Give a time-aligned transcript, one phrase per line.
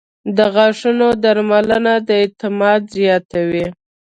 [0.37, 3.65] •د غاښونو درملنه د اعتماد زیاتوي.